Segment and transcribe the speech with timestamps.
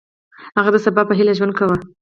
[0.57, 1.77] هغه د سبا په هیله ژوند کاوه.